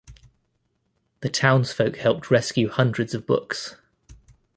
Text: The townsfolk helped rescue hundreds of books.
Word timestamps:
The 1.19 1.29
townsfolk 1.29 1.97
helped 1.97 2.31
rescue 2.31 2.69
hundreds 2.69 3.13
of 3.13 3.27
books. 3.27 3.75